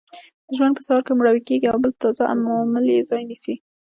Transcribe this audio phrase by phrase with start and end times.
[0.47, 3.55] د ژوند په سهار کې مړاوې کیږي او بل تازه عامل یې ځای نیسي.